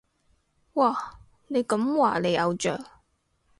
[0.73, 1.19] 哇，
[1.49, 2.83] 你咁話你偶像？